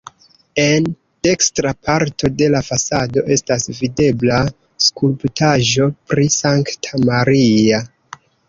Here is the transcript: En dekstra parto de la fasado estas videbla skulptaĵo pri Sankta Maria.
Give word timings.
En 0.61 0.85
dekstra 1.27 1.73
parto 1.89 2.31
de 2.39 2.47
la 2.55 2.61
fasado 2.71 3.25
estas 3.37 3.69
videbla 3.81 4.41
skulptaĵo 4.87 5.91
pri 6.13 6.29
Sankta 6.41 7.05
Maria. 7.13 7.85